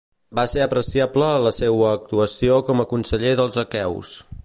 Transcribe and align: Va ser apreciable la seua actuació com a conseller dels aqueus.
Va 0.37 0.45
ser 0.53 0.63
apreciable 0.65 1.27
la 1.47 1.53
seua 1.57 1.93
actuació 1.99 2.59
com 2.71 2.85
a 2.85 2.87
conseller 2.95 3.39
dels 3.43 3.65
aqueus. 3.69 4.17